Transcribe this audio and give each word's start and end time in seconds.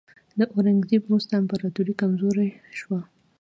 د 0.39 0.41
اورنګزیب 0.55 1.01
وروسته 1.05 1.33
امپراتوري 1.41 1.93
کمزورې 2.01 2.47
شوه. 2.79 2.99